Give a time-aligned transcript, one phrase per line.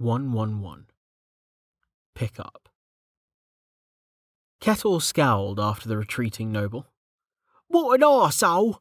[0.00, 0.86] 111.
[2.14, 2.70] Pick up.
[4.58, 6.86] Kettle scowled after the retreating noble.
[7.68, 8.78] What an arsehole!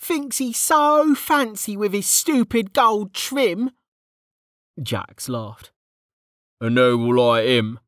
[0.00, 3.70] Thinks he's so fancy with his stupid gold trim.
[4.82, 5.70] Jax laughed.
[6.60, 7.78] A noble like him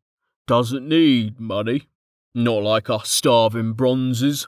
[0.46, 1.88] doesn't need money,
[2.36, 4.46] not like us starving bronzes.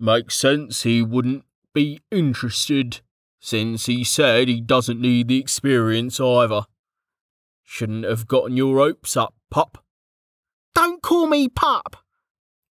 [0.00, 3.00] Makes sense he wouldn't be interested,
[3.40, 6.64] since he said he doesn't need the experience either.
[7.74, 9.82] Shouldn't have gotten your hopes up, pup.
[10.74, 12.04] Don't call me pup!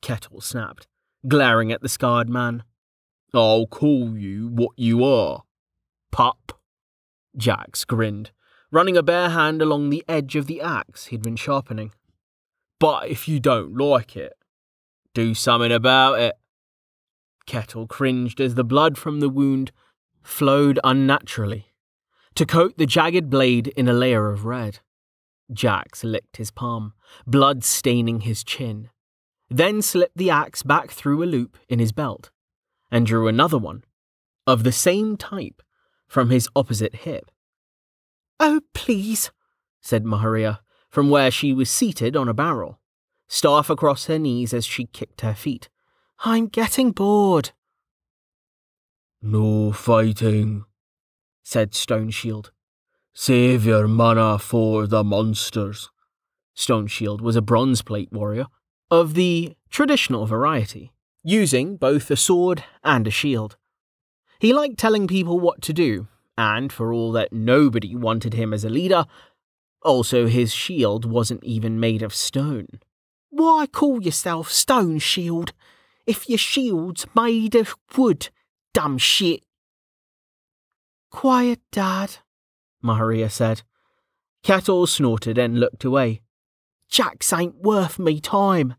[0.03, 0.87] Kettle snapped,
[1.27, 2.65] glaring at the scarred man.
[3.33, 5.45] I'll call you what you are.
[6.13, 6.61] Pup.
[7.35, 8.33] Jax grinned,
[8.71, 11.93] running a bare hand along the edge of the axe he'd been sharpening.
[12.79, 14.35] But if you don't like it,
[15.15, 16.35] do something about it.
[17.47, 19.73] Kettle cringed as the blood from the wound
[20.23, 21.73] flowed unnaturally
[22.35, 24.81] to coat the jagged blade in a layer of red.
[25.53, 26.95] Jax licked his palm,
[27.27, 28.91] blood staining his chin,
[29.49, 32.31] then slipped the axe back through a loop in his belt
[32.91, 33.85] and drew another one,
[34.47, 35.63] of the same type,
[36.09, 37.31] from his opposite hip.
[38.41, 39.31] Oh, please,
[39.81, 42.81] said Maharia, from where she was seated on a barrel,
[43.29, 45.69] staff across her knees as she kicked her feet.
[46.25, 47.53] I'm getting bored.
[49.23, 50.65] No fighting,
[51.43, 52.51] said Stone Shield.
[53.13, 55.91] Save your mana for the monsters.
[56.55, 58.47] Stone Shield was a bronze plate warrior
[58.91, 60.93] of the traditional variety,
[61.25, 63.57] using both a sword and a shield.
[64.39, 66.07] He liked telling people what to do,
[66.39, 69.07] and for all that nobody wanted him as a leader,
[69.83, 72.81] also his shield wasn't even made of stone.
[73.31, 75.53] Why call yourself Stone Shield
[76.07, 78.29] if your shield's made of wood,
[78.73, 79.43] dumb shit?
[81.11, 82.19] Quiet, Dad,
[82.83, 83.63] Maharia said.
[84.43, 86.23] Kettle snorted and looked away.
[86.89, 88.75] Jax ain't worth me time.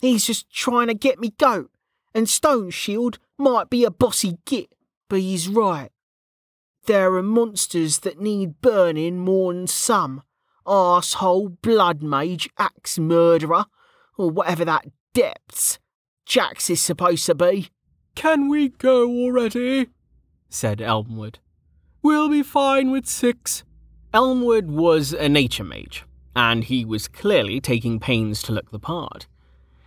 [0.00, 1.70] He's just trying to get me goat,
[2.14, 4.74] and Stone Shield might be a bossy git,
[5.08, 5.90] but he's right.
[6.86, 10.22] There are monsters that need burning more'n some.
[10.66, 13.66] Arsehole, blood mage, axe murderer,
[14.18, 15.78] or whatever that depths
[16.26, 17.70] Jax is supposed to be.
[18.14, 19.88] Can we go already?
[20.48, 21.38] said Elmwood.
[22.06, 23.64] We'll be fine with six.
[24.14, 26.04] Elmwood was a nature mage,
[26.36, 29.26] and he was clearly taking pains to look the part.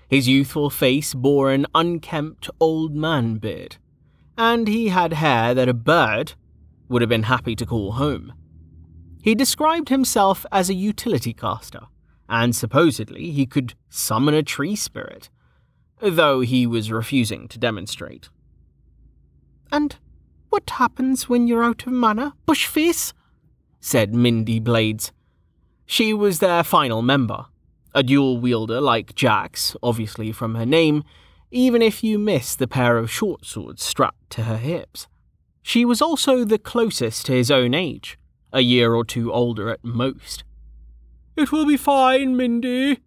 [0.09, 3.77] His youthful face bore an unkempt old man beard,
[4.37, 6.33] and he had hair that a bird
[6.89, 8.33] would have been happy to call home.
[9.21, 11.87] He described himself as a utility caster,
[12.27, 15.29] and supposedly he could summon a tree spirit,
[16.01, 18.27] though he was refusing to demonstrate.
[19.71, 19.95] And
[20.49, 23.13] what happens when you're out of mana, Bushface?
[23.79, 25.11] said Mindy Blades.
[25.85, 27.45] She was their final member,
[27.93, 31.03] a dual wielder like Jax, obviously from her name,
[31.51, 35.07] even if you miss the pair of short swords strapped to her hips.
[35.61, 38.17] She was also the closest to his own age,
[38.51, 40.43] a year or two older at most.
[41.35, 42.99] It will be fine, Mindy,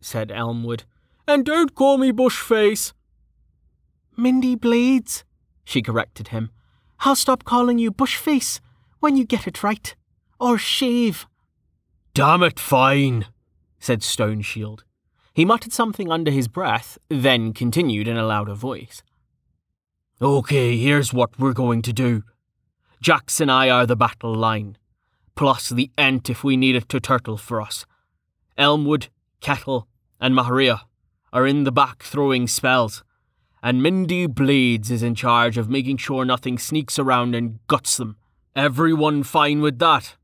[0.00, 0.84] said Elmwood.
[1.26, 2.92] And don't call me Bushface.
[4.16, 5.24] Mindy Blades,
[5.64, 6.50] she corrected him.
[7.02, 8.60] I'll stop calling you Bushface
[8.98, 9.94] when you get it right.
[10.38, 11.26] Or shave.
[12.14, 13.26] Damn it, fine,
[13.78, 14.84] said Stone Shield.
[15.32, 19.02] He muttered something under his breath, then continued in a louder voice.
[20.20, 22.24] Okay, here's what we're going to do.
[23.00, 24.76] Jax and I are the battle line,
[25.34, 27.86] plus the Ent if we need it to turtle for us.
[28.58, 29.08] Elmwood,
[29.40, 29.88] Kettle,
[30.20, 30.82] and Maharia
[31.32, 33.02] are in the back throwing spells,
[33.62, 38.16] and Mindy Blades is in charge of making sure nothing sneaks around and guts them.
[38.56, 40.16] Everyone fine with that?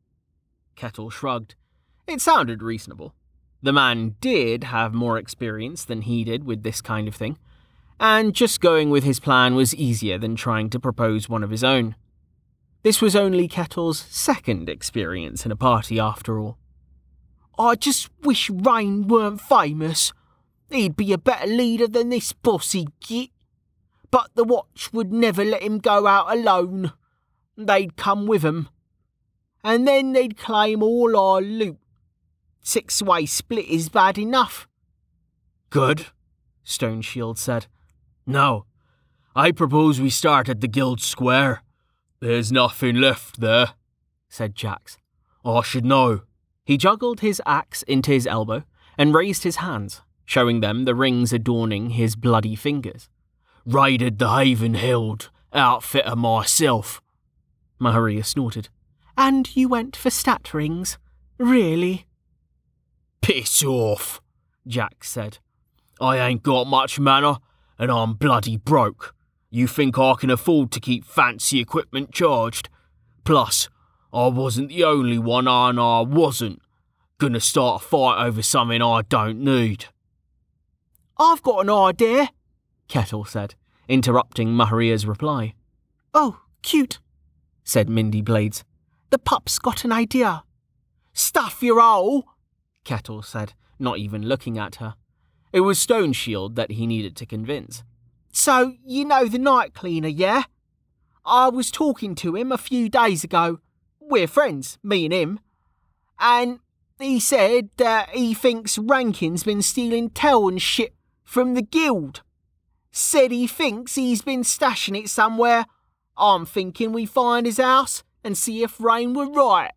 [0.74, 1.54] Kettle shrugged.
[2.06, 3.14] It sounded reasonable.
[3.62, 7.38] The man did have more experience than he did with this kind of thing,
[7.98, 11.64] and just going with his plan was easier than trying to propose one of his
[11.64, 11.96] own.
[12.82, 16.58] This was only Kettle's second experience in a party, after all.
[17.58, 20.12] I just wish Rain weren't famous.
[20.70, 23.30] He'd be a better leader than this bossy git.
[24.10, 26.92] But the watch would never let him go out alone.
[27.56, 28.68] They'd come with him.
[29.64, 31.78] And then they'd claim all our loot
[32.66, 34.66] Six way split is bad enough.
[35.70, 36.06] Good,
[36.64, 37.66] Stone Shield said.
[38.26, 38.66] Now,
[39.36, 41.62] I propose we start at the Guild Square.
[42.18, 43.74] There's nothing left there,
[44.28, 44.98] said Jax.
[45.44, 46.22] I should know.
[46.64, 48.64] He juggled his axe into his elbow
[48.98, 53.08] and raised his hands, showing them the rings adorning his bloody fingers.
[53.66, 57.02] Raided the Haven-Held outfitter myself.
[57.80, 58.68] Maharia snorted.
[59.18, 60.98] And you went for stat rings?
[61.36, 62.06] Really?
[63.22, 64.20] Piss off,
[64.66, 65.38] Jax said.
[66.00, 67.40] I ain't got much mana,
[67.78, 69.14] and I'm bloody broke.
[69.50, 72.68] You think I can afford to keep fancy equipment charged?
[73.24, 73.68] Plus,
[74.12, 76.62] I wasn't the only one, and I wasn't
[77.18, 79.86] gonna start a fight over something I don't need.
[81.18, 82.28] I've got an idea,
[82.88, 83.54] Kettle said,
[83.88, 85.54] interrupting Maharia's reply.
[86.14, 86.98] Oh, cute,
[87.64, 88.64] said Mindy Blades.
[89.10, 90.44] The pup's got an idea.
[91.12, 92.24] Stuff your hole,
[92.84, 94.94] Kettle said, not even looking at her.
[95.52, 97.82] It was Stone Shield that he needed to convince.
[98.32, 100.44] So, you know the night cleaner, yeah?
[101.24, 103.60] I was talking to him a few days ago.
[104.00, 105.40] We're friends, me and him.
[106.18, 106.60] And
[106.98, 110.94] he said that he thinks Rankin's been stealing tell and shit
[111.24, 112.22] from the guild.
[112.98, 115.66] Said he thinks he's been stashing it somewhere.
[116.16, 119.72] I'm thinking we find his house and see if Rain were right.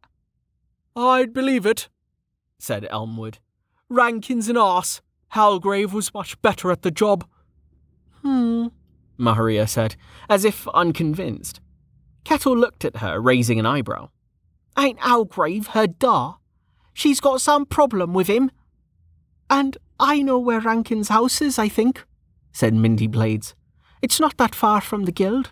[0.95, 1.89] I'd believe it,
[2.59, 3.39] said Elmwood.
[3.89, 5.01] Rankin's an arse.
[5.33, 7.27] Halgrave was much better at the job.
[8.21, 8.67] Hmm,
[9.19, 9.97] Maharia said,
[10.29, 11.59] as if unconvinced.
[12.23, 14.11] Kettle looked at her, raising an eyebrow.
[14.77, 16.35] Ain't Halgrave her da?
[16.93, 18.49] She's got some problem with him.
[19.49, 22.05] And I know where Rankin's house is, I think,
[22.51, 23.55] said Mindy Blades.
[24.01, 25.51] It's not that far from the guild.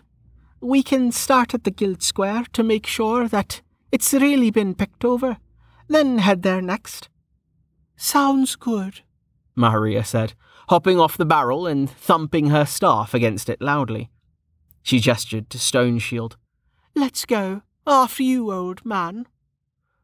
[0.60, 3.60] We can start at the guild square to make sure that
[3.92, 5.36] it's really been picked over,
[5.88, 7.08] then head there next.
[7.96, 9.00] Sounds good,
[9.56, 10.34] Maharia said,
[10.68, 14.10] hopping off the barrel and thumping her staff against it loudly.
[14.82, 16.36] She gestured to Stone Shield.
[16.94, 17.62] Let's go.
[17.86, 19.26] After you, old man.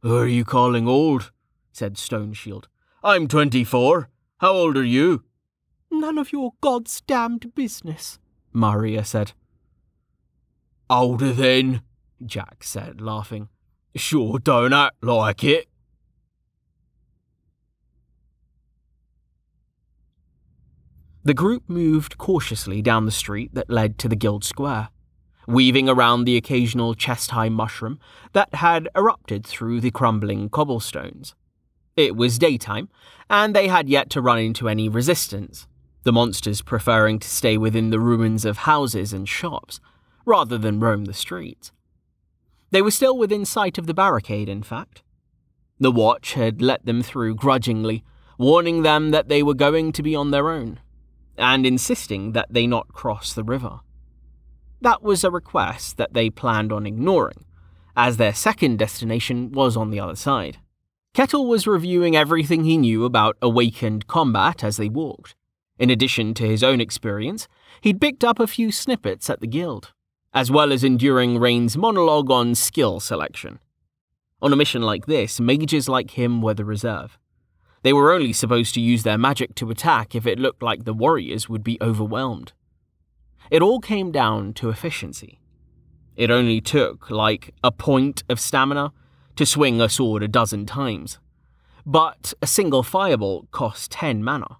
[0.01, 1.33] Who are you calling old?
[1.73, 2.69] said Stone Shield.
[3.03, 4.09] I'm twenty four.
[4.39, 5.25] How old are you?
[6.01, 8.19] None of your god's damned business,
[8.53, 9.33] Maharia said.
[10.91, 11.83] Older then,
[12.25, 13.49] Jax said, laughing.
[13.95, 15.69] Sure don't act like it.
[21.23, 24.89] The group moved cautiously down the street that led to the Guild Square,
[25.47, 27.99] weaving around the occasional chest high mushroom
[28.33, 31.35] that had erupted through the crumbling cobblestones.
[31.97, 32.91] It was daytime,
[33.31, 35.67] and they had yet to run into any resistance,
[36.05, 39.81] the monsters preferring to stay within the ruins of houses and shops,
[40.25, 41.73] rather than roam the streets.
[42.71, 45.03] They were still within sight of the barricade, in fact.
[45.79, 48.05] The watch had let them through grudgingly,
[48.39, 50.81] warning them that they were going to be on their own,
[51.37, 53.81] and insisting that they not cross the river.
[54.81, 57.45] That was a request that they planned on ignoring,
[57.97, 60.59] as their second destination was on the other side.
[61.15, 65.37] Kettle was reviewing everything he knew about awakened combat as they walked.
[65.79, 67.49] In addition to his own experience,
[67.81, 69.93] he'd picked up a few snippets at the guild,
[70.33, 73.59] as well as enduring Rain's monologue on skill selection.
[74.41, 77.19] On a mission like this, mages like him were the reserve.
[77.83, 80.95] They were only supposed to use their magic to attack if it looked like the
[80.95, 82.53] warriors would be overwhelmed.
[83.51, 85.41] It all came down to efficiency.
[86.17, 88.93] It only took, like, a point of stamina
[89.37, 91.19] to swing a sword a dozen times.
[91.85, 94.59] But a single firebolt cost 10 mana.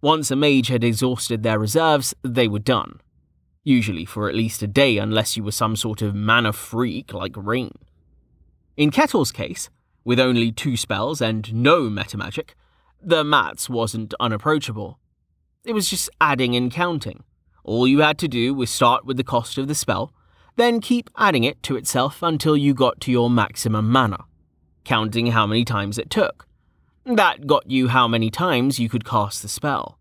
[0.00, 3.00] Once a mage had exhausted their reserves, they were done.
[3.64, 7.34] Usually for at least a day, unless you were some sort of mana freak like
[7.36, 7.72] Rain.
[8.76, 9.70] In Kettle's case,
[10.04, 12.50] with only two spells and no metamagic,
[13.02, 14.98] the mats wasn't unapproachable.
[15.64, 17.24] It was just adding and counting.
[17.64, 20.12] All you had to do was start with the cost of the spell,
[20.56, 24.24] then keep adding it to itself until you got to your maximum mana,
[24.84, 26.47] counting how many times it took.
[27.08, 29.98] That got you how many times you could cast the spell.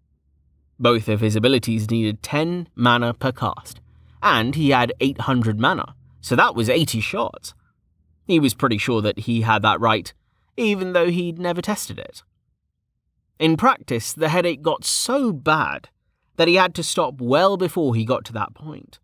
[0.78, 3.80] Both of his abilities needed 10 mana per cast,
[4.22, 7.54] and he had 800 mana, so that was 80 shots.
[8.26, 10.14] He was pretty sure that he had that right,
[10.58, 12.24] even though he'd never tested it.
[13.40, 15.88] In practice, the headache got so bad
[16.36, 19.00] that he had to stop well before he got to that point.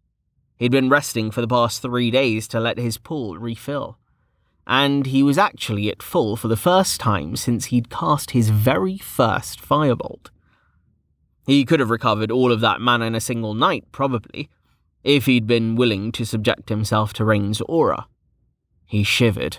[0.57, 3.97] He'd been resting for the past three days to let his pool refill,
[4.65, 8.97] and he was actually at full for the first time since he'd cast his very
[8.97, 10.29] first firebolt.
[11.45, 14.49] He could have recovered all of that mana in a single night, probably,
[15.03, 18.07] if he'd been willing to subject himself to Rain's aura.
[18.85, 19.57] He shivered.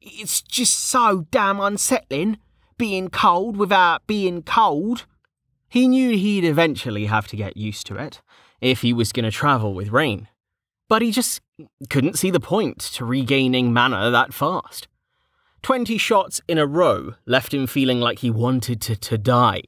[0.00, 2.38] It's just so damn unsettling,
[2.76, 5.06] being cold without being cold.
[5.68, 8.20] He knew he'd eventually have to get used to it,
[8.60, 10.26] if he was going to travel with Rain.
[10.88, 11.40] But he just
[11.88, 14.88] couldn't see the point to regaining mana that fast.
[15.62, 19.62] Twenty shots in a row left him feeling like he wanted to, to die.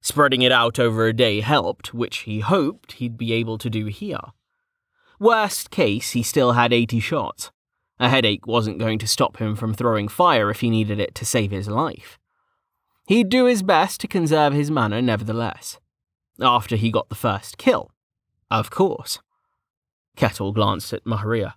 [0.00, 3.86] Spreading it out over a day helped, which he hoped he'd be able to do
[3.86, 4.20] here.
[5.18, 7.50] Worst case, he still had 80 shots.
[7.98, 11.24] A headache wasn't going to stop him from throwing fire if he needed it to
[11.24, 12.18] save his life.
[13.08, 15.78] He'd do his best to conserve his mana nevertheless.
[16.40, 17.90] After he got the first kill.
[18.50, 19.18] Of course.
[20.18, 21.54] Kettle glanced at Maharia.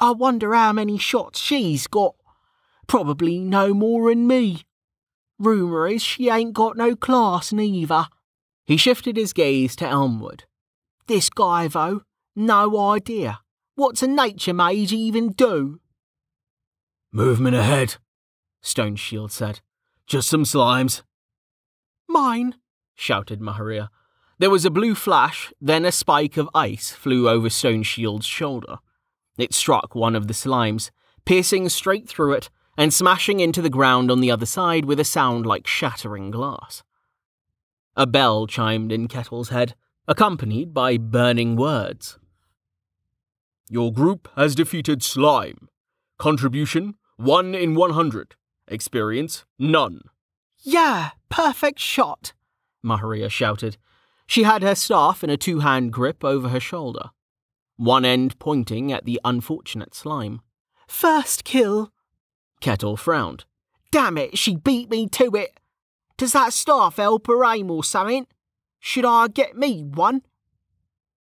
[0.00, 2.16] I wonder how many shots she's got.
[2.88, 4.62] Probably no more than me.
[5.38, 8.08] Rumour is she ain't got no class neither.
[8.64, 10.42] He shifted his gaze to Elmwood.
[11.06, 12.02] This guy, though,
[12.34, 13.38] no idea.
[13.76, 15.78] What's a nature mage even do?
[17.12, 17.98] Movement ahead,
[18.60, 19.60] Stone Shield said.
[20.08, 21.02] Just some slimes.
[22.08, 22.56] Mine,
[22.96, 23.88] shouted Maharia.
[24.38, 28.78] There was a blue flash, then a spike of ice flew over Stone Shield's shoulder.
[29.38, 30.90] It struck one of the slimes,
[31.24, 35.04] piercing straight through it and smashing into the ground on the other side with a
[35.04, 36.82] sound like shattering glass.
[37.96, 39.74] A bell chimed in Kettle's head,
[40.08, 42.18] accompanied by burning words.
[43.70, 45.68] Your group has defeated Slime.
[46.18, 48.34] Contribution 1 in 100.
[48.66, 50.02] Experience none.
[50.62, 52.32] Yeah, perfect shot,
[52.84, 53.76] Maharia shouted.
[54.26, 57.10] She had her staff in a two hand grip over her shoulder,
[57.76, 60.40] one end pointing at the unfortunate slime.
[60.88, 61.92] First kill.
[62.60, 63.44] Kettle frowned.
[63.90, 65.60] Damn it, she beat me to it.
[66.16, 68.26] Does that staff help her aim or something?
[68.80, 70.22] Should I get me one?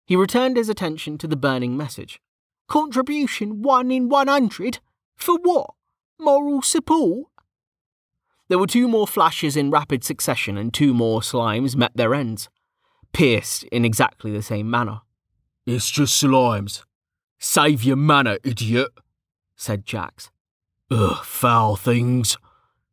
[0.04, 2.20] He returned his attention to the burning message.
[2.68, 4.80] Contribution one in one hundred?
[5.16, 5.70] For what?
[6.18, 7.26] Moral support?
[8.48, 12.48] There were two more flashes in rapid succession, and two more slimes met their ends,
[13.12, 15.02] pierced in exactly the same mana.
[15.66, 16.82] It's just slimes.
[17.38, 18.90] Save your manner, idiot,
[19.56, 20.30] said Jax.
[20.90, 22.36] Ugh, foul things,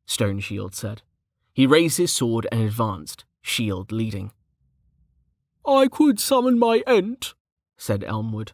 [0.06, 1.02] Stone Shield said.
[1.54, 4.32] He raised his sword and advanced, shield leading.
[5.66, 7.34] I could summon my Ent,
[7.78, 8.54] said Elmwood.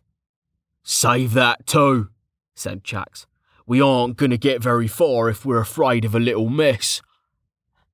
[0.83, 2.09] Save that too,
[2.55, 3.25] said Jax.
[3.67, 7.01] We aren't going to get very far if we're afraid of a little mess.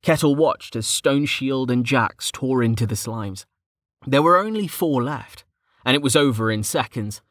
[0.02, 3.46] Kettle watched as Stone Shield and Jax tore into the slimes.
[4.06, 5.44] There were only four left,
[5.86, 7.22] and it was over in seconds.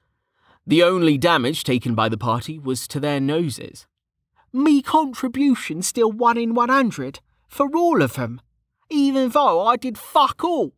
[0.66, 3.86] The only damage taken by the party was to their noses.
[4.52, 8.40] Me contribution still one in one hundred for all of them,
[8.88, 10.72] even though I did fuck all.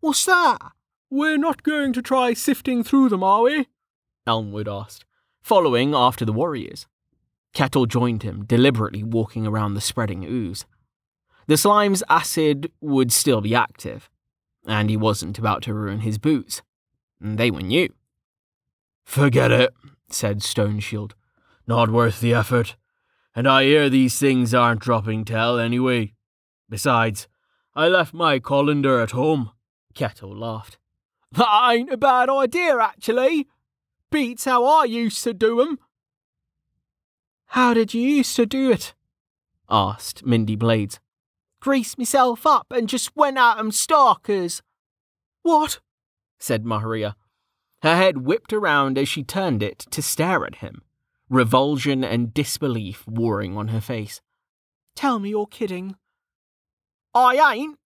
[0.00, 0.58] What's that?
[1.10, 3.68] We're not going to try sifting through them, are we?
[4.26, 5.06] Elmwood asked,
[5.42, 6.86] following after the warriors.
[7.54, 10.66] Kettle joined him, deliberately walking around the spreading ooze.
[11.46, 14.10] The slime's acid would still be active,
[14.68, 16.62] and he wasn't about to ruin his boots.
[17.20, 17.92] They were new.
[19.04, 19.74] Forget it,
[20.10, 21.14] said Stone Shield.
[21.66, 22.76] Not worth the effort.
[23.34, 26.12] And I hear these things aren't dropping tell anyway.
[26.68, 27.26] Besides,
[27.74, 29.50] I left my colander at home.
[29.94, 30.78] Kettle laughed.
[31.32, 33.48] That ain't a bad idea, actually.
[34.10, 35.78] Beats how I used to do 'em.
[37.52, 38.94] How did you used to do it?
[39.70, 41.00] asked Mindy Blades.
[41.60, 44.62] Greased myself up and just went at 'em starkers.
[45.42, 45.80] What?
[46.38, 47.14] said Maharia.
[47.82, 50.82] Her head whipped around as she turned it to stare at him,
[51.28, 54.20] revulsion and disbelief warring on her face.
[54.96, 55.96] Tell me you're kidding.
[57.14, 57.78] I ain't,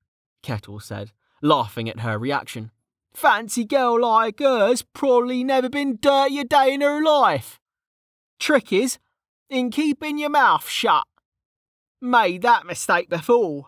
[0.43, 1.13] Kettle said,
[1.43, 2.71] laughing at her reaction.
[3.15, 7.61] Fancy girl like her's probably never been dirty a day in her life.
[8.39, 8.99] Trick is,
[9.51, 11.05] in keeping your mouth shut.
[12.05, 13.67] Made that mistake before.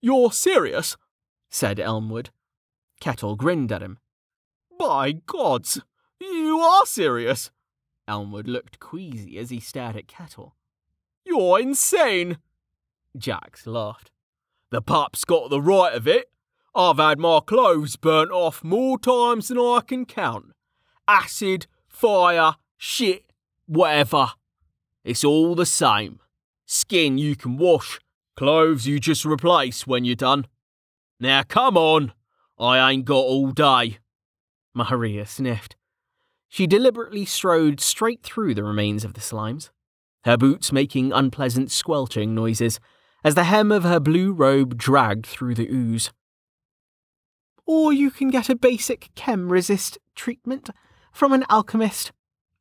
[0.00, 0.96] You're serious?
[1.50, 2.30] said Elmwood.
[2.98, 3.98] Kettle grinned at him.
[4.78, 5.82] By gods,
[6.18, 7.50] you are serious.
[8.08, 10.56] Elmwood looked queasy as he stared at Kettle.
[11.26, 12.38] You're insane.
[13.14, 14.10] Jax laughed.
[14.70, 16.30] The pup's got the right of it.
[16.74, 20.54] I've had my clothes burnt off more times than I can count.
[21.06, 23.30] Acid, fire, shit,
[23.66, 24.28] whatever.
[25.04, 26.20] It's all the same.
[26.72, 27.98] Skin you can wash,
[28.36, 30.46] clothes you just replace when you're done.
[31.18, 32.12] Now come on,
[32.60, 33.98] I ain't got all day.
[34.78, 35.74] Maharia sniffed.
[36.48, 39.70] She deliberately strode straight through the remains of the slimes,
[40.22, 42.78] her boots making unpleasant squelching noises
[43.24, 46.12] as the hem of her blue robe dragged through the ooze.
[47.66, 50.70] Or you can get a basic chem resist treatment
[51.10, 52.12] from an alchemist.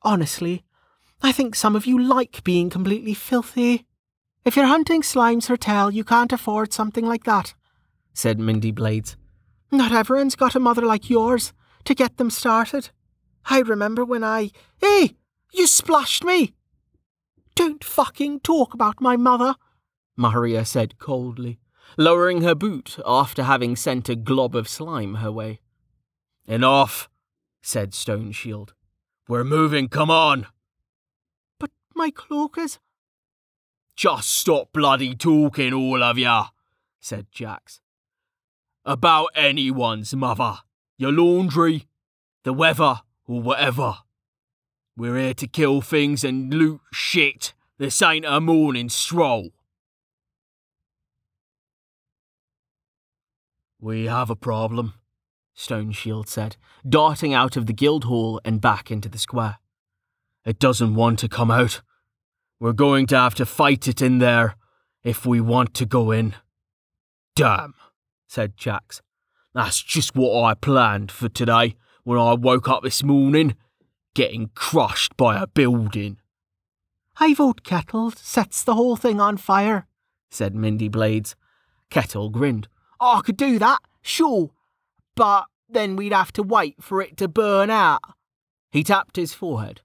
[0.01, 0.63] Honestly,
[1.22, 3.86] I think some of you like being completely filthy.
[4.46, 7.53] If you're hunting slimes tail, you can't afford something like that,
[8.13, 9.17] said Mindy Blades.
[9.72, 11.53] Not everyone's got a mother like yours
[11.86, 12.89] to get them started.
[13.46, 14.51] I remember when I.
[14.79, 15.15] Hey!
[15.51, 16.53] You splashed me!
[17.55, 19.55] Don't fucking talk about my mother,
[20.17, 21.60] Maharia said coldly,
[21.98, 25.60] lowering her boot after having sent a glob of slime her way.
[26.46, 27.10] Enough,
[27.62, 28.74] said Stone Shield.
[29.27, 30.48] We're moving, come on.
[31.60, 32.79] But my cloakers.
[34.00, 36.46] Just stop bloody talking, all of ya,
[37.01, 37.82] said Jax.
[38.86, 40.60] About anyone's mother,
[40.98, 41.86] your laundry,
[42.46, 43.98] the weather, or whatever.
[44.96, 47.53] We're here to kill things and loot shit.
[47.77, 49.50] This ain't a morning stroll.
[53.82, 54.94] We have a problem,
[55.53, 56.56] Stone Shield said,
[56.88, 59.58] darting out of the guild hall and back into the square.
[60.46, 61.82] It doesn't want to come out.
[62.60, 64.56] We're going to have to fight it in there
[65.04, 66.36] if we want to go in.
[67.36, 67.74] Damn,
[68.28, 69.01] said Jax.
[69.54, 73.56] That's just what I planned for today when I woke up this morning,
[74.13, 76.18] getting crushed by a building.
[77.20, 79.88] I vote Kettle sets the whole thing on fire,
[80.30, 81.36] said Mindy Blades.
[81.89, 82.68] Kettle grinned.
[83.00, 84.51] Oh, I could do that, sure,
[85.16, 88.01] but then we'd have to wait for it to burn out.
[88.72, 89.82] He tapped his forehead.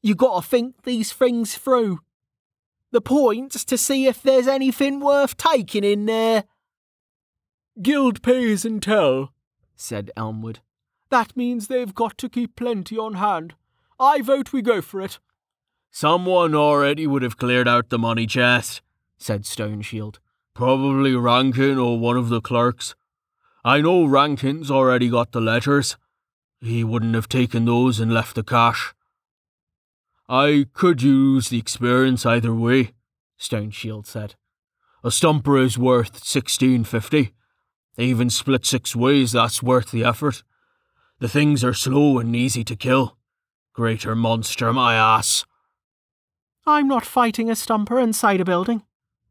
[0.00, 2.00] You gotta think these things through.
[2.92, 6.44] The point's to see if there's anything worth taking in there.
[7.80, 9.32] Guild pays and tell,
[9.74, 10.60] said Elmwood.
[11.08, 13.54] That means they've got to keep plenty on hand.
[13.98, 15.18] I vote we go for it.
[15.90, 18.82] Someone already would have cleared out the money chest,
[19.16, 20.20] said Stone Shield.
[20.54, 22.94] Probably Rankin or one of the clerks.
[23.64, 25.96] I know Rankin's already got the letters.
[26.60, 28.92] He wouldn't have taken those and left the cash.
[30.32, 32.94] I could use the experience either way,
[33.36, 34.34] Stone Shield said.
[35.04, 37.34] A stumper is worth sixteen fifty.
[37.98, 40.42] Even split six ways, that's worth the effort.
[41.18, 43.18] The things are slow and easy to kill.
[43.74, 45.44] Greater monster, my ass.
[46.64, 48.84] I'm not fighting a stumper inside a building,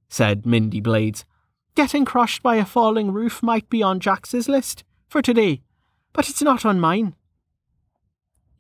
[0.08, 1.26] said Mindy Blades.
[1.74, 5.64] Getting crushed by a falling roof might be on Jax's list for today,
[6.14, 7.16] but it's not on mine.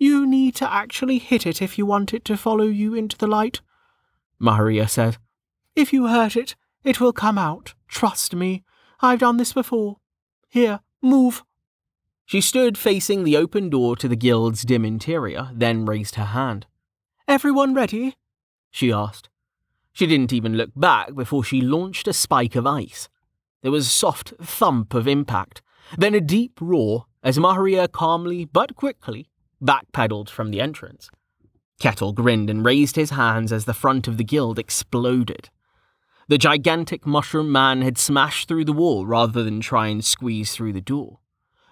[0.01, 3.27] You need to actually hit it if you want it to follow you into the
[3.27, 3.62] light,
[4.41, 5.17] Maharia said.
[5.75, 7.75] If you hurt it, it will come out.
[7.88, 8.63] Trust me.
[9.01, 9.98] I've done this before.
[10.50, 11.44] Here, move.
[12.25, 16.66] She stood facing the open door to the guild's dim interior, then raised her hand.
[17.27, 18.16] Everyone ready?
[18.72, 19.29] she asked.
[19.94, 23.07] She didn't even look back before she launched a spike of ice.
[23.61, 25.61] There was a soft thump of impact,
[25.96, 29.27] then a deep roar as Maharia calmly but quickly
[29.61, 31.09] backpedaled from the entrance.
[31.79, 35.50] Kettle grinned and raised his hands as the front of the guild exploded.
[36.27, 40.74] The gigantic mushroom man had smashed through the wall rather than try and squeeze through
[40.74, 41.19] the door.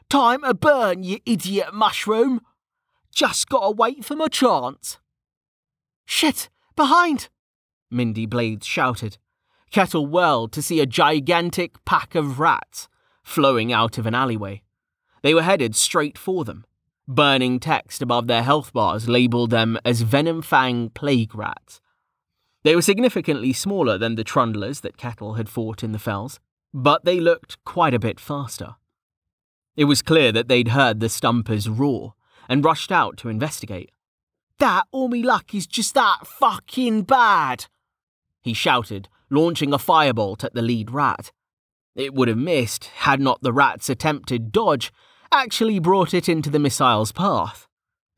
[0.10, 2.42] Time to burn, you idiot mushroom!
[3.14, 4.98] Just gotta wait for my chance.
[6.06, 6.50] Shit!
[6.76, 7.30] Behind!
[7.92, 9.18] Mindy Blades shouted.
[9.72, 12.88] Kettle whirled to see a gigantic pack of rats
[13.24, 14.64] flowing out of an alleyway.
[15.22, 16.66] They were headed straight for them.
[17.12, 21.82] Burning text above their health bars labelled them as Venom Fang plague rats.
[22.64, 26.40] They were significantly smaller than the trundlers that Kettle had fought in the fells,
[26.72, 28.76] but they looked quite a bit faster.
[29.76, 32.14] It was clear that they'd heard the stumpers roar
[32.48, 33.90] and rushed out to investigate.
[34.60, 37.66] That all me luck is just that fucking bad,
[38.44, 41.32] he shouted, launching a firebolt at the lead rat.
[41.96, 44.92] It would have missed had not the rat's attempted dodge
[45.32, 47.68] actually brought it into the missile's path.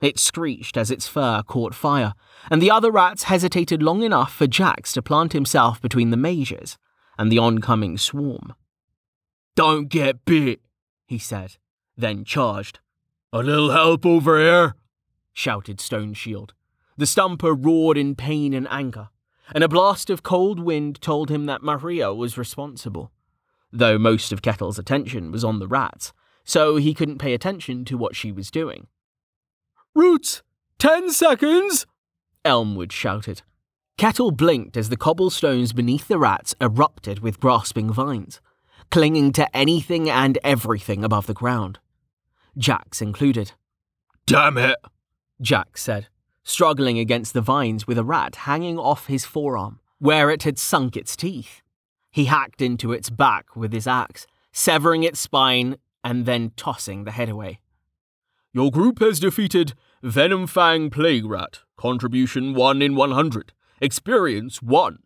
[0.02, 2.14] It screeched as its fur caught fire,
[2.50, 6.78] and the other rats hesitated long enough for Jax to plant himself between the majors
[7.18, 8.54] and the oncoming swarm.
[9.56, 10.62] Don't get bit,
[11.06, 11.58] he said,
[11.96, 12.80] then charged.
[13.32, 14.76] A little help over here,
[15.34, 16.54] shouted Stone Shield.
[16.98, 19.10] The stumper roared in pain and anger,
[19.54, 23.12] and a blast of cold wind told him that Maharia was responsible,
[23.72, 26.12] though most of Kettle's attention was on the rats
[26.52, 28.88] so he couldn't pay attention to what she was doing.
[29.96, 30.42] Roots!
[30.78, 31.86] Ten seconds!
[32.44, 33.42] Elmwood shouted.
[33.98, 38.42] Kettle blinked as the cobblestones beneath the rats erupted with grasping vines,
[38.90, 41.80] clinging to anything and everything above the ground.
[42.58, 43.54] Jax's included.
[44.26, 44.76] Damn it!
[45.40, 46.10] Jax said,
[46.44, 50.98] struggling against the vines with a rat hanging off his forearm, where it had sunk
[50.98, 51.62] its teeth.
[52.12, 57.12] He hacked into its back with his axe, severing its spine and then tossing the
[57.12, 57.60] head away.
[58.54, 65.00] Your group has defeated Venom Fang Plague Rat, contribution 1 in 100, experience 1.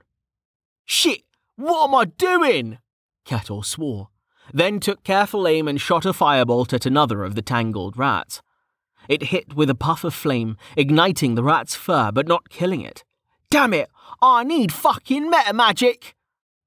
[0.86, 1.22] Shit,
[1.56, 2.80] what am I doing?
[3.24, 4.10] Kettle swore,
[4.54, 8.42] then took careful aim and shot a firebolt at another of the tangled rats.
[9.08, 13.04] It hit with a puff of flame, igniting the rat's fur but not killing it.
[13.50, 13.90] Damn it,
[14.22, 16.16] I need fucking meta magic!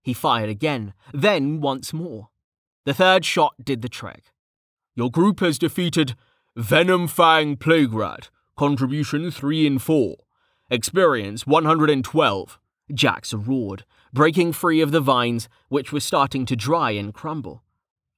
[0.03, 2.29] He fired again, then once more.
[2.89, 4.33] The third shot did the trick.
[4.95, 6.15] Your group has defeated
[6.57, 10.17] Venom Fang Plague Rat, contribution 3 in 4.
[10.71, 12.59] Experience 112,
[12.95, 17.63] Jax roared, breaking free of the vines which were starting to dry and crumble.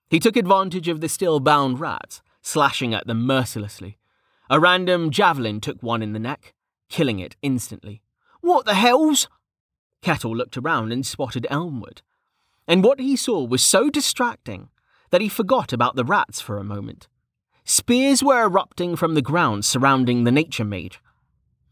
[0.09, 3.99] He took advantage of the still bound rats, slashing at them mercilessly.
[4.49, 6.55] A random javelin took one in the neck,
[6.89, 8.03] killing it instantly.
[8.41, 9.27] What the hell's?
[10.01, 12.03] Kettle looked around and spotted Elmwood.
[12.71, 14.69] And what he saw was so distracting
[15.11, 17.09] that he forgot about the rats for a moment.
[17.65, 21.01] Spears were erupting from the ground surrounding the nature mage.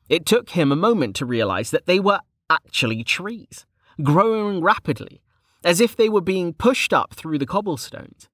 [0.08, 2.18] It took him a moment to realize that they were
[2.50, 3.64] actually trees,
[4.02, 5.22] growing rapidly,
[5.62, 8.28] as if they were being pushed up through the cobblestones.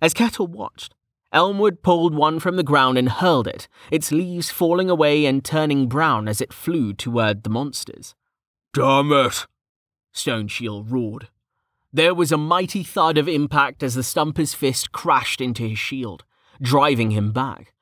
[0.00, 0.94] As Kettle watched,
[1.34, 5.86] Elmwood pulled one from the ground and hurled it, its leaves falling away and turning
[5.86, 8.14] brown as it flew toward the monsters.
[8.72, 9.46] Damn it!
[10.12, 11.28] Stone Shield roared.
[11.92, 16.24] There was a mighty thud of impact as the stumper's fist crashed into his shield,
[16.62, 17.74] driving him back.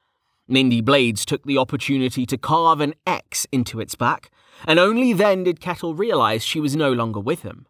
[0.47, 4.31] Mindy Blades took the opportunity to carve an X into its back,
[4.67, 7.67] and only then did Kettle realize she was no longer with him.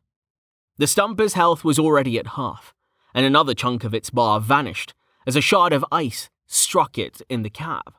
[0.77, 2.73] The stumper's health was already at half,
[3.13, 4.95] and another chunk of its bar vanished
[5.27, 7.95] as a shard of ice struck it in the cab.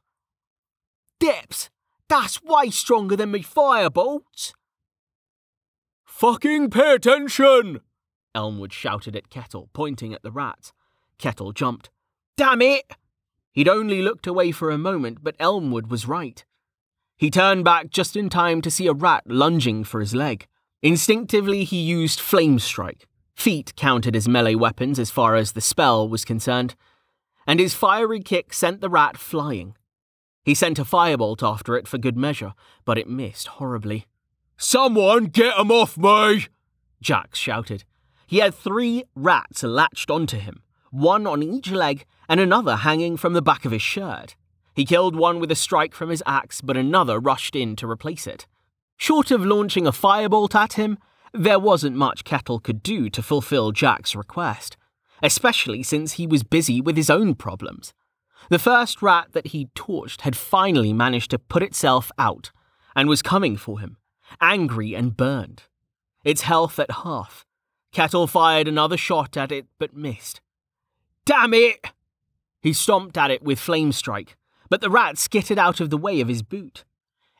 [1.19, 1.69] Depths!
[2.07, 4.53] That's way stronger than me firebolts!
[6.05, 7.81] Fucking pay attention!
[8.35, 10.71] Elmwood shouted at Kettle, pointing at the rat.
[11.17, 11.89] Kettle jumped.
[12.37, 12.91] Damn it!
[13.51, 16.45] He'd only looked away for a moment, but Elmwood was right.
[17.17, 20.47] He turned back just in time to see a rat lunging for his leg.
[20.81, 23.07] Instinctively, he used Flame Strike.
[23.35, 26.75] Feet counted as melee weapons as far as the spell was concerned,
[27.45, 29.75] and his fiery kick sent the rat flying.
[30.43, 32.53] He sent a firebolt after it for good measure,
[32.85, 34.05] but it missed horribly.
[34.57, 36.47] Someone get him off me!
[37.01, 37.83] Jax shouted.
[38.29, 40.61] He had three rats latched onto him,
[40.91, 44.35] one on each leg and another hanging from the back of his shirt.
[44.75, 48.27] He killed one with a strike from his axe, but another rushed in to replace
[48.27, 48.45] it.
[48.97, 50.99] Short of launching a firebolt at him,
[51.33, 54.77] there wasn't much Kettle could do to fulfill Jax's request,
[55.23, 57.95] especially since he was busy with his own problems.
[58.51, 62.51] The first rat that he'd torched had finally managed to put itself out
[62.95, 63.97] and was coming for him,
[64.39, 65.63] angry and burned.
[66.23, 67.43] Its health at half.
[67.91, 70.41] Kettle fired another shot at it but missed.
[71.25, 71.87] Damn it!
[72.61, 74.35] He stomped at it with Flame Strike,
[74.69, 76.83] but the rat skittered out of the way of his boot.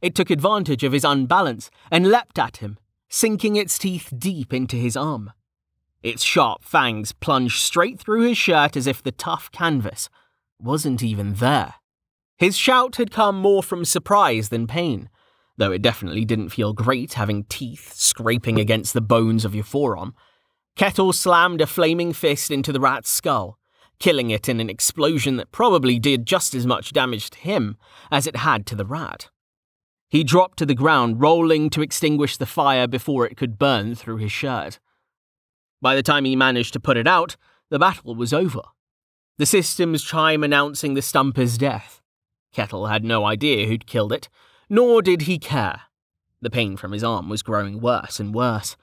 [0.02, 2.78] It took advantage of his unbalance and leapt at him,
[3.10, 5.32] sinking its teeth deep into his arm.
[6.02, 10.10] Its sharp fangs plunged straight through his shirt as if the tough canvas
[10.60, 11.76] wasn't even there.
[12.38, 15.10] His shout had come more from surprise than pain,
[15.58, 20.16] though it definitely didn't feel great having teeth scraping against the bones of your forearm.
[20.80, 23.60] Kettle slammed a flaming fist into the rat's skull,
[24.00, 27.76] killing it in an explosion that probably did just as much damage to him
[28.10, 29.30] as it had to the rat.
[30.08, 34.20] He dropped to the ground, rolling to extinguish the fire before it could burn through
[34.20, 34.80] his shirt.
[35.82, 37.36] By the time he managed to put it out,
[37.70, 38.62] the battle was over.
[39.38, 42.02] The system's chime announcing the stumper's death.
[42.54, 44.30] Kettle had no idea who'd killed it,
[44.70, 45.82] nor did he care.
[46.42, 48.78] The pain from his arm was growing worse and worse,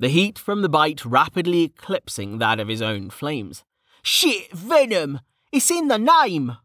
[0.00, 3.64] the heat from the bite rapidly eclipsing that of his own flames.
[4.02, 5.20] Shit, venom!
[5.52, 6.56] It's in the name!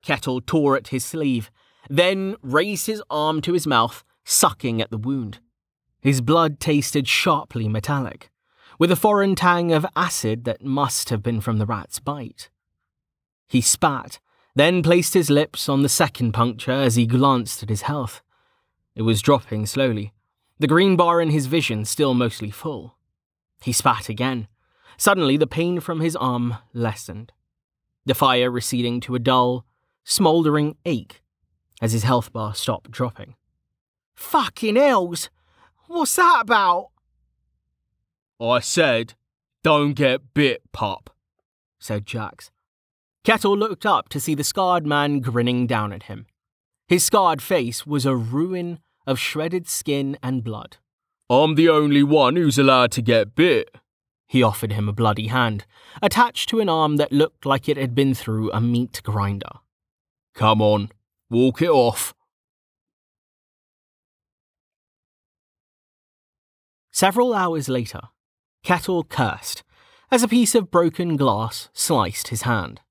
[0.00, 1.50] Kettle tore at his sleeve,
[1.90, 5.40] then raised his arm to his mouth, sucking at the wound.
[6.00, 8.30] His blood tasted sharply metallic,
[8.78, 12.48] with a foreign tang of acid that must have been from the rat's bite.
[13.48, 14.20] He spat,
[14.54, 18.22] then placed his lips on the second puncture as he glanced at his health.
[18.94, 20.12] It was dropping slowly,
[20.58, 22.96] the green bar in his vision still mostly full.
[23.62, 24.48] He spat again.
[24.96, 27.32] Suddenly, the pain from his arm lessened,
[28.04, 29.64] the fire receding to a dull,
[30.04, 31.22] smouldering ache
[31.80, 33.36] as his health bar stopped dropping.
[34.14, 35.30] Fucking hells!
[35.86, 36.90] What's that about?
[38.40, 39.14] I said,
[39.62, 41.10] don't get bit, pup,
[41.78, 42.50] said Jax.
[43.24, 46.26] Kettle looked up to see the scarred man grinning down at him.
[46.88, 50.76] His scarred face was a ruin of shredded skin and blood.
[51.30, 53.74] I'm the only one who's allowed to get bit.
[54.26, 55.64] He offered him a bloody hand,
[56.02, 59.60] attached to an arm that looked like it had been through a meat grinder.
[60.34, 60.90] Come on,
[61.30, 62.14] walk it off.
[66.92, 68.00] Several hours later,
[68.62, 69.64] Kettle cursed
[70.10, 72.82] as a piece of broken glass sliced his hand.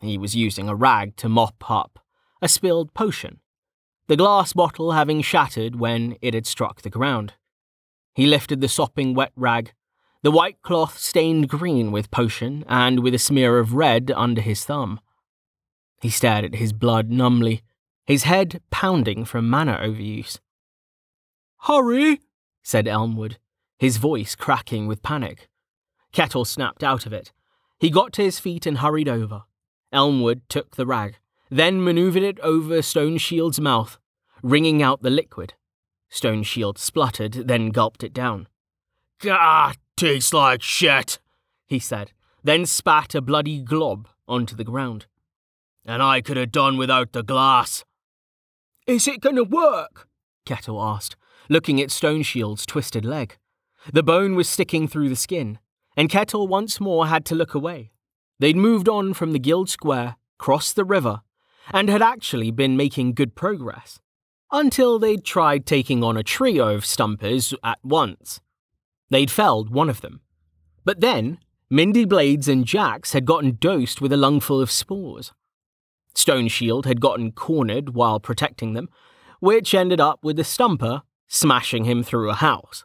[0.00, 1.98] He was using a rag to mop up
[2.40, 3.40] a spilled potion,
[4.08, 7.34] the glass bottle having shattered when it had struck the ground.
[8.14, 9.72] He lifted the sopping wet rag,
[10.22, 14.64] the white cloth stained green with potion and with a smear of red under his
[14.64, 15.00] thumb.
[16.00, 17.62] He stared at his blood numbly,
[18.06, 20.38] his head pounding from mana overuse.
[21.62, 22.20] Hurry,
[22.62, 23.38] said Elmwood,
[23.78, 25.48] his voice cracking with panic.
[26.12, 27.32] Kettle snapped out of it.
[27.78, 29.42] He got to his feet and hurried over.
[29.92, 31.16] Elmwood took the rag,
[31.50, 33.98] then maneuvered it over Stone Shield's mouth,
[34.42, 35.54] wringing out the liquid.
[36.08, 38.48] Stone Shield spluttered, then gulped it down.
[39.20, 41.18] Gah, tastes like shit,
[41.66, 45.06] he said, then spat a bloody glob onto the ground.
[45.84, 47.84] And I could have done without the glass.
[48.86, 50.08] Is it going to work?
[50.44, 51.16] Kettle asked,
[51.48, 53.36] looking at Stone Shield's twisted leg.
[53.92, 55.58] The bone was sticking through the skin,
[55.96, 57.92] and Kettle once more had to look away.
[58.38, 61.22] They'd moved on from the Guild Square, crossed the river,
[61.72, 64.00] and had actually been making good progress.
[64.52, 68.40] Until they'd tried taking on a trio of stumpers at once.
[69.10, 70.20] They'd felled one of them.
[70.84, 75.32] But then, Mindy Blades and Jax had gotten dosed with a lungful of spores.
[76.14, 78.88] Stone Shield had gotten cornered while protecting them,
[79.40, 82.84] which ended up with the stumper smashing him through a house.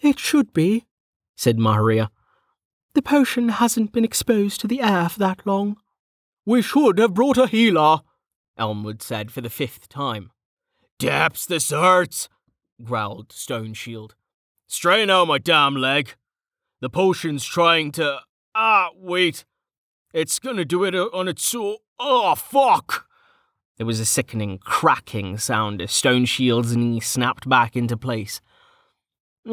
[0.00, 0.86] It should be,
[1.34, 2.10] said Maharia.
[2.94, 5.76] The potion hasn't been exposed to the air for that long.
[6.46, 8.02] We should have brought a healer,
[8.56, 10.30] Elmwood said for the fifth time.
[10.96, 12.28] Depths, this hurts,
[12.82, 14.14] growled Stone Shield.
[14.68, 16.14] Strain out my damn leg.
[16.80, 18.20] The potion's trying to.
[18.54, 19.44] Ah, wait.
[20.14, 21.78] It's gonna do it on its own.
[21.98, 23.06] Oh, fuck!
[23.76, 28.40] There was a sickening cracking sound as Stone Shield's knee snapped back into place.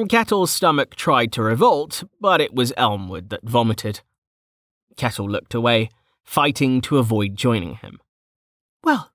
[0.10, 4.01] Kettle's stomach tried to revolt, but it was Elmwood that vomited.
[4.95, 5.89] Kettle looked away,
[6.23, 7.99] fighting to avoid joining him.
[8.83, 9.12] Well,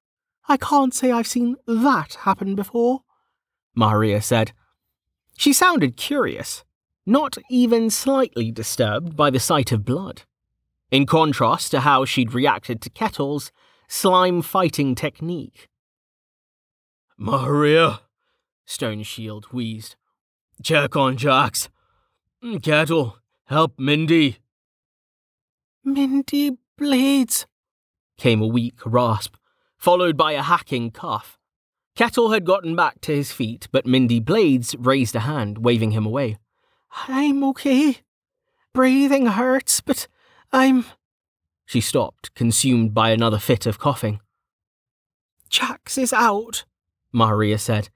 [0.49, 3.03] I can't say I've seen that happen before,
[3.77, 4.53] Maharia said.
[5.37, 6.64] She sounded curious,
[7.07, 10.23] not even slightly disturbed by the sight of blood.
[10.90, 13.53] In contrast to how she'd reacted to Kettle's
[13.88, 15.68] slime fighting technique.
[17.21, 18.01] Maharia,
[18.64, 19.97] Stone Shield wheezed.
[20.62, 21.68] Check on Jax.
[22.42, 24.38] Mm, Kettle, help Mindy.
[25.85, 27.45] Mindy Blades,
[28.17, 29.35] came a weak rasp,
[29.77, 31.37] followed by a hacking cough.
[31.97, 36.07] Kettle had gotten back to his feet, but Mindy Blades raised a hand, waving him
[36.07, 36.38] away.
[37.09, 37.99] I'm okay.
[38.73, 40.07] Breathing hurts, but
[40.53, 40.85] I'm.
[41.67, 44.21] She stopped, consumed by another fit of coughing.
[45.51, 46.64] Jax is out,
[47.12, 47.88] Maharia said.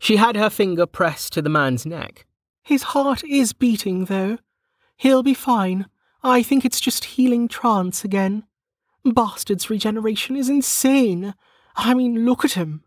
[0.00, 2.26] She had her finger pressed to the man's neck.
[2.64, 4.38] His heart is beating, though.
[4.96, 5.86] He'll be fine.
[6.24, 8.44] I think it's just healing trance again.
[9.04, 11.34] Bastard's regeneration is insane.
[11.76, 12.82] I mean, look at him.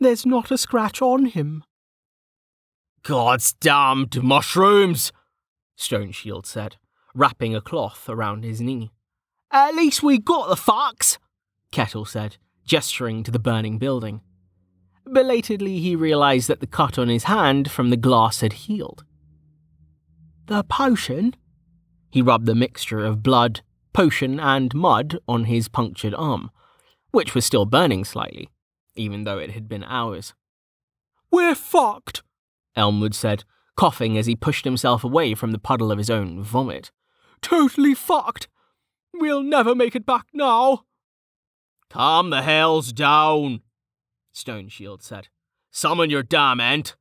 [0.00, 1.62] There's not a scratch on him.
[3.04, 5.12] God's damned mushrooms,
[5.76, 6.76] Stone Shield said,
[7.14, 8.90] wrapping a cloth around his knee.
[9.52, 11.18] At least we got the fox,
[11.70, 14.20] Kettle said, gesturing to the burning building.
[15.06, 19.04] Belatedly, he realized that the cut on his hand from the glass had healed.
[20.46, 21.36] The potion?
[22.10, 23.60] He rubbed the mixture of blood,
[23.92, 26.50] potion, and mud on his punctured arm,
[27.12, 28.48] which was still burning slightly,
[28.96, 30.34] even though it had been hours.
[31.30, 32.22] We're fucked,
[32.76, 33.44] Elmwood said,
[33.76, 36.90] coughing as he pushed himself away from the puddle of his own vomit.
[37.40, 38.48] Totally fucked.
[39.14, 40.84] We'll never make it back now.
[41.88, 43.62] Calm the hells down,
[44.32, 45.28] Stone Shield said.
[45.72, 46.96] Summon your damn ent.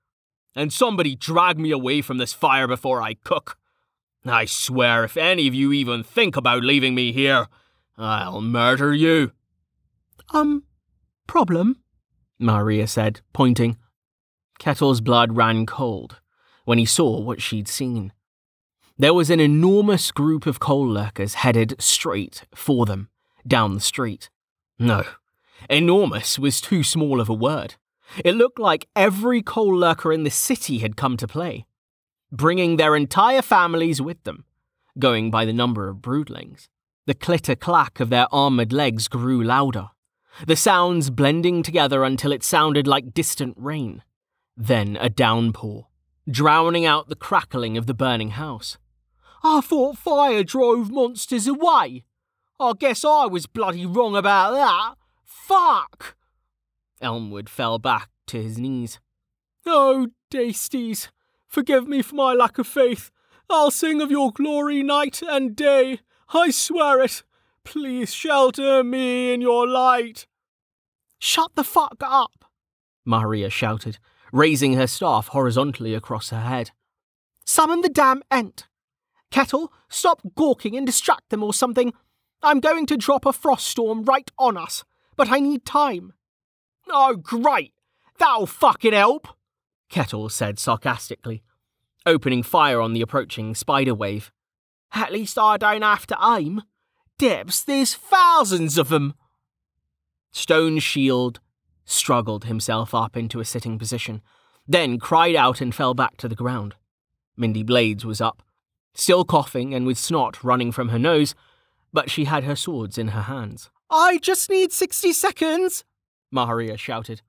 [0.55, 3.58] And somebody drag me away from this fire before I cook.
[4.25, 7.47] I swear, if any of you even think about leaving me here,
[7.97, 9.32] I'll murder you.
[10.32, 10.63] Um,
[11.27, 11.84] problem?
[12.39, 13.77] Maharia said, pointing.
[14.60, 16.19] Kettle's blood ran cold
[16.65, 18.13] when he saw what she'd seen.
[18.97, 23.10] There was an enormous group of coal lurkers headed straight for them,
[23.47, 24.29] down the street.
[24.77, 25.05] No,
[25.69, 27.75] enormous was too small of a word.
[28.25, 31.65] It looked like every coal lurker in the city had come to play,
[32.31, 34.45] bringing their entire families with them,
[34.97, 36.67] going by the number of broodlings.
[37.05, 39.89] The clitter clack of their armoured legs grew louder,
[40.45, 44.03] the sounds blending together until it sounded like distant rain.
[44.55, 45.87] Then a downpour,
[46.29, 48.77] drowning out the crackling of the burning house.
[49.43, 52.03] I thought fire drove monsters away.
[52.59, 54.95] I guess I was bloody wrong about that.
[55.25, 56.17] Fuck!
[57.01, 58.99] Elmwood fell back to his knees.
[59.65, 61.09] Oh, Dasties,
[61.49, 63.12] forgive me for my lack of faith.
[63.49, 65.99] I'll sing of your glory night and day.
[66.33, 67.23] I swear it.
[67.65, 70.27] Please shelter me in your light.
[71.19, 72.45] Shut the fuck up,
[73.05, 73.99] Maharia shouted,
[74.31, 76.71] raising her staff horizontally across her head.
[77.45, 78.67] Summon the damn ent.
[79.31, 81.93] Kettle, stop gawking and distract them or something.
[82.41, 84.83] I'm going to drop a frost storm right on us,
[85.17, 86.13] but I need time.
[86.88, 87.73] Oh, great!
[88.17, 89.27] That'll fucking help,
[89.89, 91.43] Kettle said sarcastically,
[92.06, 94.32] opening fire on the approaching spider wave.
[94.93, 96.63] At least I don't have to aim.
[97.17, 99.13] Depths, there's thousands of them.
[100.32, 101.39] Stone Shield
[101.86, 104.21] struggled himself up into a sitting position,
[104.67, 106.75] then cried out and fell back to the ground.
[107.36, 108.43] Mindy Blades was up,
[108.93, 111.34] still coughing and with snot running from her nose,
[111.91, 113.71] but she had her swords in her hands.
[113.89, 115.84] I just need 60 seconds,
[116.34, 117.23] Maharia shouted.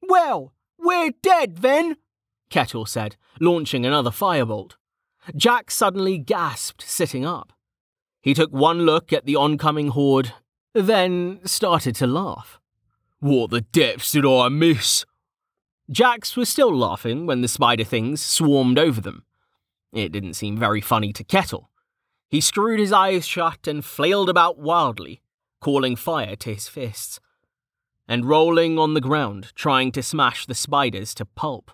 [0.00, 1.96] Well, we're dead then,
[2.50, 4.72] Kettle said, launching another firebolt.
[5.34, 7.52] Jax suddenly gasped, sitting up.
[8.20, 10.32] He took one look at the oncoming horde,
[10.74, 12.60] then started to laugh.
[13.20, 15.04] What the depths did I miss?
[15.90, 19.24] Jax was still laughing when the spider things swarmed over them.
[19.92, 21.70] It didn't seem very funny to Kettle.
[22.28, 25.22] He screwed his eyes shut and flailed about wildly,
[25.60, 27.20] calling fire to his fists,
[28.08, 31.70] and rolling on the ground, trying to smash the spiders to pulp.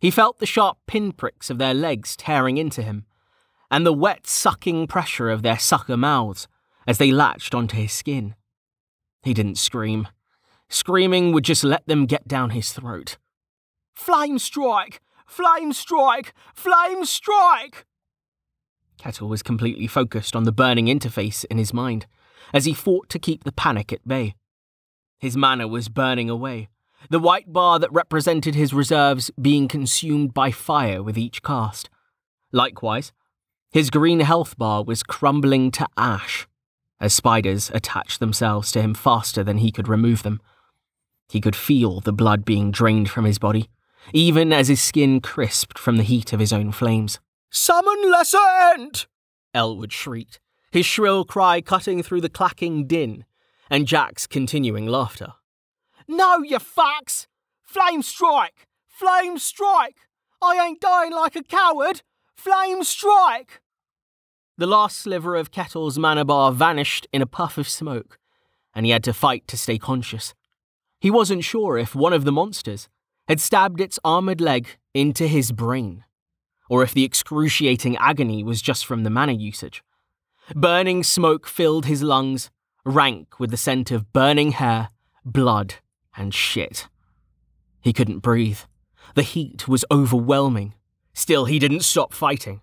[0.00, 3.04] He felt the sharp pinpricks of their legs tearing into him,
[3.70, 6.48] and the wet, sucking pressure of their sucker mouths
[6.86, 8.34] as they latched onto his skin.
[9.22, 10.08] He didn't scream.
[10.68, 13.18] Screaming would just let them get down his throat.
[13.94, 15.00] Flame strike!
[15.26, 16.32] Flame strike!
[16.54, 17.84] Flame strike!
[18.96, 22.06] Kettle was completely focused on the burning interface in his mind
[22.52, 24.34] as he fought to keep the panic at bay.
[25.18, 26.68] His mana was burning away,
[27.08, 31.88] the white bar that represented his reserves being consumed by fire with each cast.
[32.52, 33.12] Likewise,
[33.72, 36.46] his green health bar was crumbling to ash
[37.00, 40.40] as spiders attached themselves to him faster than he could remove them.
[41.28, 43.70] He could feel the blood being drained from his body,
[44.12, 47.18] even as his skin crisped from the heat of his own flames.
[47.50, 48.38] Summon Lesser
[48.74, 49.06] Ent!
[49.54, 53.24] Elmwood shrieked, his shrill cry cutting through the clacking din,
[53.70, 55.34] and Jax's continuing laughter.
[56.12, 57.28] No, you fucks!
[57.62, 58.66] Flame strike!
[58.88, 59.94] Flame strike!
[60.42, 62.02] I ain't dying like a coward!
[62.34, 63.60] Flame strike!
[64.58, 68.18] The last sliver of Kettle's mana bar vanished in a puff of smoke,
[68.74, 70.34] and he had to fight to stay conscious.
[70.98, 72.88] He wasn't sure if one of the monsters
[73.28, 76.02] had stabbed its armored leg into his brain,
[76.68, 79.84] or if the excruciating agony was just from the mana usage.
[80.56, 82.50] Burning smoke filled his lungs,
[82.84, 84.88] rank with the scent of burning hair,
[85.24, 85.76] blood,
[86.16, 86.88] and shit.
[87.80, 88.60] He couldn't breathe.
[89.14, 90.74] The heat was overwhelming.
[91.14, 92.60] Still, he didn't stop fighting.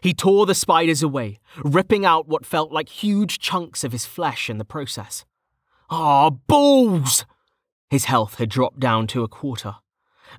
[0.00, 4.50] He tore the spiders away, ripping out what felt like huge chunks of his flesh
[4.50, 5.24] in the process.
[5.90, 7.24] Ah, balls!
[7.90, 9.76] His health had dropped down to a quarter,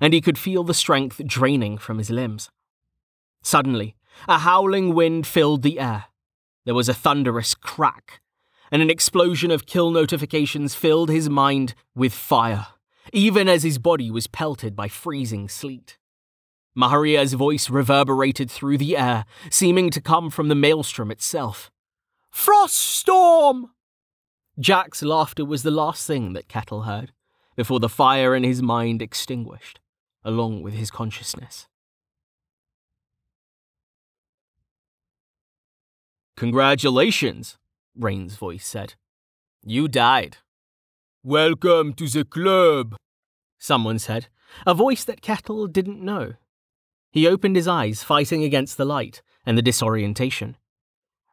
[0.00, 2.50] and he could feel the strength draining from his limbs.
[3.42, 3.94] Suddenly,
[4.26, 6.06] a howling wind filled the air.
[6.64, 8.20] There was a thunderous crack,
[8.74, 12.66] and an explosion of kill notifications filled his mind with fire,
[13.12, 15.96] even as his body was pelted by freezing sleet.
[16.74, 21.70] Maharia's voice reverberated through the air, seeming to come from the maelstrom itself.
[22.32, 23.70] Frost storm!
[24.58, 27.12] Jax's laughter was the last thing that Kettle heard,
[27.54, 29.78] before the fire in his mind extinguished,
[30.24, 31.68] along with his consciousness.
[36.36, 37.56] Congratulations,
[37.96, 38.94] Rain's voice said.
[39.62, 40.38] You died.
[41.22, 42.96] Welcome to the club,
[43.58, 44.28] someone said,
[44.66, 46.34] a voice that Kettle didn't know.
[47.10, 50.56] He opened his eyes, fighting against the light and the disorientation.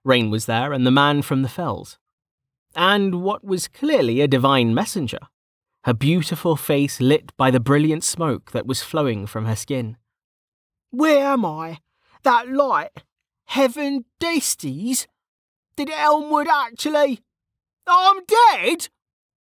[0.03, 1.97] Rain was there, and the man from the fells.
[2.75, 5.19] And what was clearly a divine messenger,
[5.83, 9.97] her beautiful face lit by the brilliant smoke that was flowing from her skin.
[10.91, 11.79] Where am I?
[12.23, 13.03] That light?
[13.45, 15.07] Heaven Disties?
[15.81, 17.21] Did Elmwood actually.
[17.87, 18.89] I'm dead!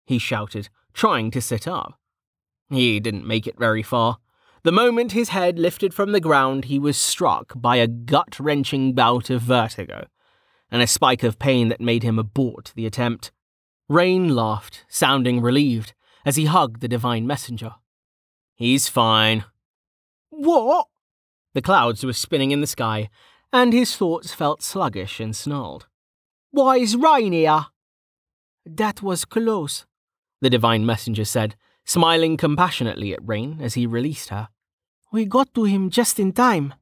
[0.05, 1.99] He shouted, trying to sit up.
[2.69, 4.19] He didn't make it very far.
[4.63, 8.93] The moment his head lifted from the ground, he was struck by a gut wrenching
[8.93, 10.07] bout of vertigo,
[10.71, 13.33] and a spike of pain that made him abort the attempt.
[13.89, 15.91] Rain laughed, sounding relieved,
[16.25, 17.75] as he hugged the divine messenger.
[18.55, 19.43] He's fine.
[20.29, 20.87] What?
[21.53, 23.09] The clouds were spinning in the sky,
[23.51, 25.87] and his thoughts felt sluggish and snarled.
[26.51, 27.67] Why is Rain here?
[28.65, 29.85] That was close,
[30.41, 34.49] the divine messenger said, smiling compassionately at Rain as he released her.
[35.11, 36.73] We got to him just in time.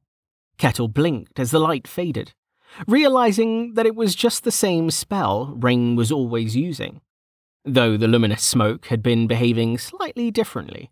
[0.56, 2.32] Kettle blinked as the light faded,
[2.86, 7.00] realizing that it was just the same spell Rain was always using,
[7.64, 10.90] though the luminous smoke had been behaving slightly differently.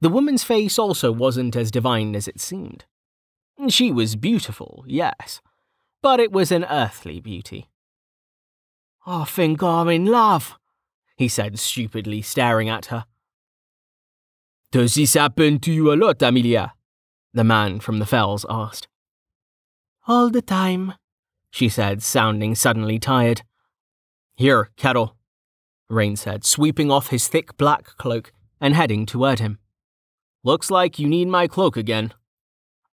[0.00, 2.84] The woman's face also wasn't as divine as it seemed.
[3.68, 5.40] She was beautiful, yes,
[6.06, 7.68] but it was an earthly beauty.
[9.06, 10.56] I think I'm in love,
[11.16, 13.06] he said stupidly, staring at her.
[14.70, 16.74] Does this happen to you a lot, Amelia?
[17.34, 18.86] The man from the fells asked.
[20.06, 20.94] All the time,
[21.50, 23.42] she said, sounding suddenly tired.
[24.36, 25.16] Here, Kettle,
[25.88, 29.58] Rain said, sweeping off his thick black cloak and heading toward him.
[30.44, 32.14] Looks like you need my cloak again.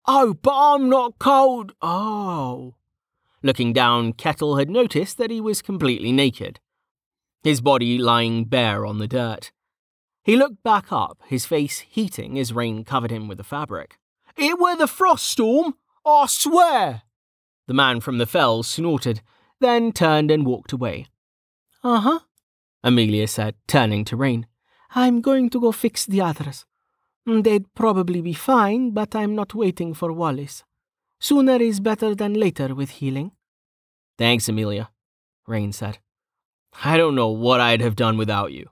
[0.08, 1.74] Oh, but I'm not cold.
[1.82, 2.76] Oh.
[3.42, 6.60] Looking down, Kettle had noticed that he was completely naked,
[7.42, 9.50] his body lying bare on the dirt.
[10.22, 13.98] He looked back up, his face heating as Rain covered him with the fabric.
[14.36, 15.74] It were the frost storm,
[16.06, 17.02] I swear.
[17.66, 19.22] The man from the fells snorted,
[19.60, 21.06] then turned and walked away.
[21.82, 22.20] Uh huh,
[22.84, 24.46] Amelia said, turning to Rain.
[24.94, 26.64] I'm going to go fix the others.
[27.26, 30.64] They'd probably be fine, but I'm not waiting for Wallace.
[31.22, 33.30] Sooner is better than later with healing.
[34.18, 34.90] Thanks, Amelia,
[35.46, 35.98] Rain said.
[36.84, 38.70] I don't know what I'd have done without you.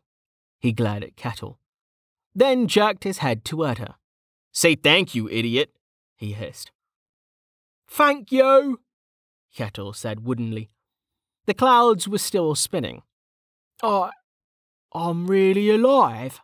[0.58, 1.60] He glared at Kettle,
[2.34, 3.94] then jerked his head toward her.
[4.52, 5.70] Say thank you, idiot,
[6.16, 6.72] he hissed.
[7.88, 8.80] Thank you,
[9.54, 10.70] Kettle said woodenly.
[11.46, 13.02] The clouds were still spinning.
[13.80, 14.10] I,
[14.92, 16.40] I'm really alive.